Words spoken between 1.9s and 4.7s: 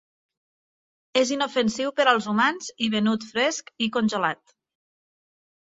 per als humans i venut fresc i congelat.